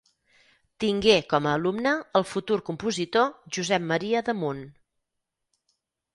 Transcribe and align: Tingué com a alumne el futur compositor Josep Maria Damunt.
Tingué 0.83 1.17
com 1.33 1.47
a 1.49 1.53
alumne 1.57 1.91
el 2.21 2.25
futur 2.31 2.57
compositor 2.71 3.29
Josep 3.59 3.87
Maria 3.93 4.25
Damunt. 4.33 4.67